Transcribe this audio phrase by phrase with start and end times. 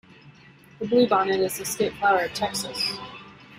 [0.79, 2.97] The bluebonnet is the state flower of Texas.